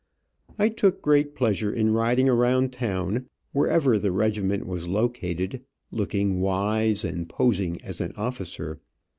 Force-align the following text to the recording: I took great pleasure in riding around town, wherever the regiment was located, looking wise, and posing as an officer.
I 0.57 0.69
took 0.69 0.99
great 1.03 1.35
pleasure 1.35 1.71
in 1.71 1.93
riding 1.93 2.27
around 2.27 2.73
town, 2.73 3.27
wherever 3.51 3.99
the 3.99 4.11
regiment 4.11 4.65
was 4.65 4.87
located, 4.87 5.63
looking 5.91 6.39
wise, 6.41 7.05
and 7.05 7.29
posing 7.29 7.79
as 7.83 8.01
an 8.01 8.13
officer. 8.17 8.79